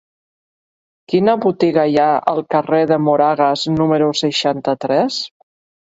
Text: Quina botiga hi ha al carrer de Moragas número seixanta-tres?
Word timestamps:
Quina 1.13 1.35
botiga 1.43 1.83
hi 1.91 1.99
ha 2.03 2.07
al 2.33 2.41
carrer 2.55 2.81
de 2.95 2.99
Moragas 3.09 3.69
número 3.77 4.09
seixanta-tres? 4.23 5.25